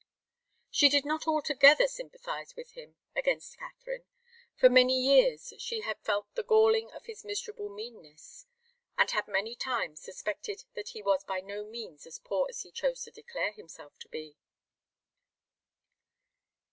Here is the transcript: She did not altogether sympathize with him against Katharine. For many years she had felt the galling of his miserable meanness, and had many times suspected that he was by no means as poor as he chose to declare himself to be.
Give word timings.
She 0.71 0.89
did 0.89 1.05
not 1.05 1.27
altogether 1.27 1.87
sympathize 1.87 2.55
with 2.55 2.71
him 2.71 2.95
against 3.15 3.59
Katharine. 3.59 4.07
For 4.55 4.67
many 4.67 4.99
years 4.99 5.53
she 5.59 5.81
had 5.81 5.99
felt 6.01 6.25
the 6.33 6.41
galling 6.41 6.91
of 6.91 7.05
his 7.05 7.23
miserable 7.23 7.69
meanness, 7.69 8.47
and 8.97 9.11
had 9.11 9.27
many 9.27 9.53
times 9.55 10.01
suspected 10.01 10.63
that 10.73 10.89
he 10.97 11.03
was 11.03 11.23
by 11.23 11.39
no 11.39 11.63
means 11.63 12.07
as 12.07 12.17
poor 12.17 12.47
as 12.49 12.61
he 12.61 12.71
chose 12.71 13.03
to 13.03 13.11
declare 13.11 13.51
himself 13.51 13.99
to 13.99 14.07
be. 14.09 14.37